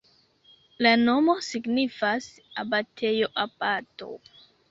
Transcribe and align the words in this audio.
La 0.85 0.93
nomo 1.01 1.35
signifas: 1.47 2.31
abatejo-abato. 2.63 4.09